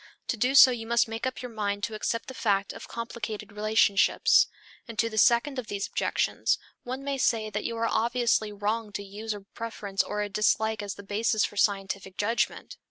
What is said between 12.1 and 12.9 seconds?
judgment.